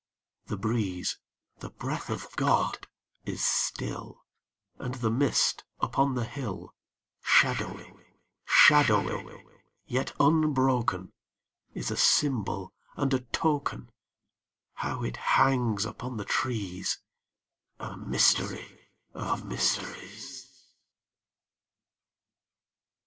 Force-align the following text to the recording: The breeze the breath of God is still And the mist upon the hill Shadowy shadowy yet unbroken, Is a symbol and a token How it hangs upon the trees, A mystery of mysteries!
The 0.47 0.57
breeze 0.57 1.19
the 1.59 1.69
breath 1.69 2.09
of 2.09 2.35
God 2.35 2.87
is 3.23 3.45
still 3.45 4.25
And 4.79 4.95
the 4.95 5.11
mist 5.11 5.63
upon 5.79 6.15
the 6.15 6.23
hill 6.25 6.73
Shadowy 7.21 7.93
shadowy 8.43 9.43
yet 9.85 10.11
unbroken, 10.19 11.13
Is 11.75 11.91
a 11.91 11.97
symbol 11.97 12.73
and 12.95 13.13
a 13.13 13.19
token 13.19 13.91
How 14.73 15.03
it 15.03 15.17
hangs 15.17 15.85
upon 15.85 16.17
the 16.17 16.25
trees, 16.25 16.97
A 17.79 17.95
mystery 17.95 18.89
of 19.13 19.45
mysteries! 19.45 20.63